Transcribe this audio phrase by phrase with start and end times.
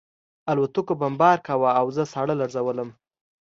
[0.51, 2.89] الوتکو بمبار کاوه او زه ساړه لړزولم